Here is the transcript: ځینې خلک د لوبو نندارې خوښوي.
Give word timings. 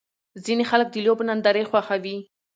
ځینې 0.45 0.63
خلک 0.71 0.87
د 0.91 0.95
لوبو 1.05 1.23
نندارې 1.29 1.69
خوښوي. 1.69 2.17